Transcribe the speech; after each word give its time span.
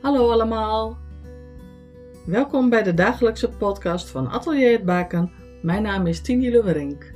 Hallo 0.00 0.30
allemaal. 0.30 0.98
Welkom 2.26 2.70
bij 2.70 2.82
de 2.82 2.94
dagelijkse 2.94 3.48
podcast 3.48 4.08
van 4.08 4.28
Atelier 4.28 4.72
het 4.72 4.84
Baken. 4.84 5.30
Mijn 5.62 5.82
naam 5.82 6.06
is 6.06 6.20
Tini 6.20 6.50
Lewerink. 6.50 7.12